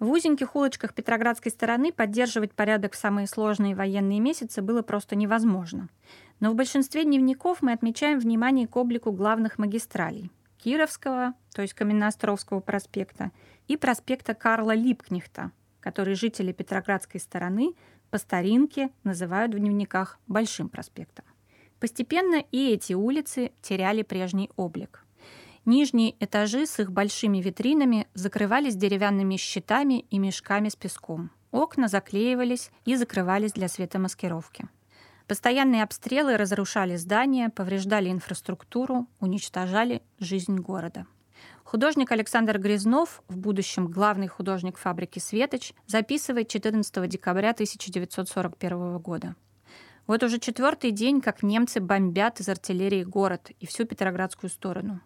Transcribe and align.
В 0.00 0.10
узеньких 0.10 0.56
улочках 0.56 0.94
Петроградской 0.94 1.52
стороны 1.52 1.92
поддерживать 1.92 2.54
порядок 2.54 2.94
в 2.94 2.96
самые 2.96 3.26
сложные 3.26 3.74
военные 3.74 4.18
месяцы 4.18 4.62
было 4.62 4.80
просто 4.80 5.14
невозможно. 5.14 5.90
Но 6.40 6.50
в 6.50 6.54
большинстве 6.54 7.04
дневников 7.04 7.60
мы 7.60 7.72
отмечаем 7.72 8.18
внимание 8.18 8.66
к 8.66 8.74
облику 8.76 9.12
главных 9.12 9.58
магистралей– 9.58 10.32
Кировского, 10.58 11.34
то 11.54 11.60
есть 11.60 11.74
Каменноостровского 11.74 12.60
проспекта, 12.60 13.30
и 13.68 13.76
проспекта 13.76 14.32
Карла 14.32 14.74
Липкнехта, 14.74 15.52
который 15.80 16.14
жители 16.14 16.52
Петроградской 16.52 17.20
стороны 17.20 17.74
по 18.08 18.16
старинке 18.16 18.88
называют 19.04 19.54
в 19.54 19.58
дневниках 19.58 20.18
Большим 20.26 20.70
проспектом. 20.70 21.26
Постепенно 21.78 22.42
и 22.50 22.72
эти 22.72 22.94
улицы 22.94 23.52
теряли 23.60 24.00
прежний 24.02 24.50
облик. 24.56 25.04
Нижние 25.66 26.14
этажи 26.24 26.66
с 26.66 26.78
их 26.80 26.90
большими 26.90 27.38
витринами 27.38 28.08
закрывались 28.14 28.76
деревянными 28.76 29.36
щитами 29.36 30.00
и 30.10 30.18
мешками 30.18 30.68
с 30.68 30.76
песком. 30.76 31.30
Окна 31.50 31.88
заклеивались 31.88 32.70
и 32.84 32.96
закрывались 32.96 33.52
для 33.52 33.68
светомаскировки. 33.68 34.68
Постоянные 35.26 35.82
обстрелы 35.82 36.36
разрушали 36.36 36.96
здания, 36.96 37.50
повреждали 37.50 38.10
инфраструктуру, 38.10 39.06
уничтожали 39.20 40.02
жизнь 40.18 40.56
города. 40.56 41.06
Художник 41.62 42.10
Александр 42.10 42.58
Грязнов, 42.58 43.22
в 43.28 43.36
будущем 43.36 43.86
главный 43.86 44.26
художник 44.26 44.76
фабрики 44.76 45.20
«Светоч», 45.20 45.72
записывает 45.86 46.48
14 46.48 47.08
декабря 47.08 47.50
1941 47.50 48.98
года. 48.98 49.36
Вот 50.08 50.24
уже 50.24 50.40
четвертый 50.40 50.90
день, 50.90 51.20
как 51.20 51.44
немцы 51.44 51.80
бомбят 51.80 52.40
из 52.40 52.48
артиллерии 52.48 53.04
город 53.04 53.52
и 53.60 53.66
всю 53.66 53.84
Петроградскую 53.84 54.50
сторону. 54.50 55.00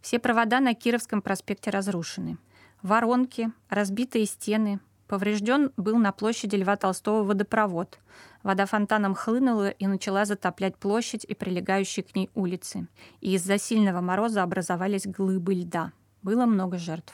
Все 0.00 0.18
провода 0.18 0.60
на 0.60 0.74
Кировском 0.74 1.22
проспекте 1.22 1.70
разрушены. 1.70 2.38
Воронки, 2.82 3.52
разбитые 3.68 4.26
стены, 4.26 4.80
Поврежден 5.10 5.72
был 5.76 5.98
на 5.98 6.12
площади 6.12 6.54
Льва 6.54 6.76
Толстого 6.76 7.24
водопровод. 7.24 7.98
Вода 8.44 8.64
фонтаном 8.64 9.16
хлынула 9.16 9.70
и 9.70 9.88
начала 9.88 10.24
затоплять 10.24 10.76
площадь 10.76 11.24
и 11.24 11.34
прилегающие 11.34 12.04
к 12.04 12.14
ней 12.14 12.30
улицы. 12.36 12.86
И 13.20 13.34
из-за 13.34 13.58
сильного 13.58 14.00
мороза 14.00 14.44
образовались 14.44 15.08
глыбы 15.08 15.54
льда. 15.54 15.90
Было 16.22 16.46
много 16.46 16.78
жертв. 16.78 17.12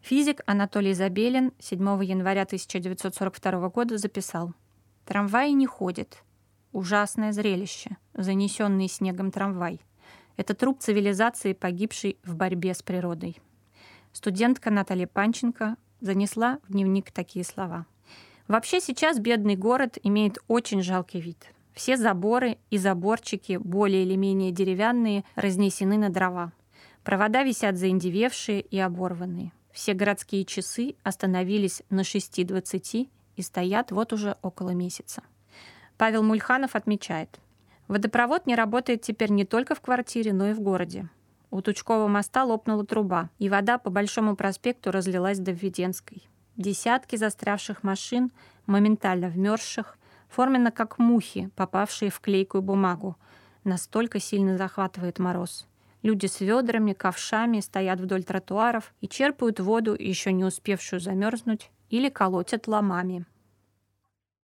Физик 0.00 0.40
Анатолий 0.46 0.94
Забелин 0.94 1.52
7 1.58 2.02
января 2.02 2.44
1942 2.44 3.68
года 3.68 3.98
записал 3.98 4.54
«Трамваи 5.04 5.50
не 5.50 5.66
ходят. 5.66 6.24
Ужасное 6.72 7.32
зрелище. 7.32 7.98
Занесенный 8.14 8.88
снегом 8.88 9.32
трамвай. 9.32 9.82
Это 10.36 10.54
труп 10.54 10.80
цивилизации, 10.80 11.52
погибшей 11.52 12.18
в 12.24 12.34
борьбе 12.34 12.74
с 12.74 12.82
природой». 12.82 13.38
Студентка 14.12 14.70
Наталья 14.70 15.06
Панченко 15.06 15.76
занесла 16.00 16.58
в 16.68 16.72
дневник 16.72 17.10
такие 17.10 17.44
слова. 17.44 17.86
Вообще 18.48 18.80
сейчас 18.80 19.18
бедный 19.18 19.56
город 19.56 19.98
имеет 20.02 20.38
очень 20.48 20.82
жалкий 20.82 21.20
вид. 21.20 21.52
Все 21.72 21.96
заборы 21.96 22.58
и 22.70 22.76
заборчики, 22.76 23.56
более 23.56 24.02
или 24.02 24.16
менее 24.16 24.50
деревянные, 24.50 25.24
разнесены 25.36 25.96
на 25.96 26.10
дрова. 26.10 26.52
Провода 27.02 27.42
висят 27.42 27.78
заиндевевшие 27.78 28.60
и 28.60 28.78
оборванные. 28.78 29.52
Все 29.72 29.94
городские 29.94 30.44
часы 30.44 30.96
остановились 31.02 31.82
на 31.88 32.00
6.20 32.02 33.08
и 33.36 33.42
стоят 33.42 33.90
вот 33.90 34.12
уже 34.12 34.36
около 34.42 34.70
месяца. 34.70 35.22
Павел 35.96 36.22
Мульханов 36.22 36.76
отмечает, 36.76 37.40
водопровод 37.92 38.46
не 38.46 38.56
работает 38.56 39.02
теперь 39.02 39.30
не 39.30 39.44
только 39.44 39.74
в 39.74 39.80
квартире, 39.80 40.32
но 40.32 40.48
и 40.48 40.54
в 40.54 40.60
городе. 40.60 41.08
У 41.50 41.60
Тучкового 41.60 42.08
моста 42.08 42.44
лопнула 42.44 42.86
труба, 42.86 43.28
и 43.38 43.50
вода 43.50 43.76
по 43.78 43.90
Большому 43.90 44.34
проспекту 44.34 44.90
разлилась 44.90 45.38
до 45.38 45.52
Введенской. 45.52 46.26
Десятки 46.56 47.16
застрявших 47.16 47.82
машин, 47.82 48.32
моментально 48.66 49.28
вмерзших, 49.28 49.98
форменно 50.28 50.70
как 50.70 50.98
мухи, 50.98 51.50
попавшие 51.54 52.10
в 52.10 52.20
клейкую 52.20 52.62
бумагу. 52.62 53.16
Настолько 53.64 54.18
сильно 54.18 54.56
захватывает 54.56 55.18
мороз. 55.18 55.68
Люди 56.02 56.26
с 56.26 56.40
ведрами, 56.40 56.94
ковшами 56.94 57.60
стоят 57.60 58.00
вдоль 58.00 58.24
тротуаров 58.24 58.94
и 59.02 59.08
черпают 59.08 59.60
воду, 59.60 59.94
еще 59.94 60.32
не 60.32 60.44
успевшую 60.44 61.00
замерзнуть, 61.00 61.70
или 61.90 62.08
колотят 62.08 62.66
ломами. 62.66 63.26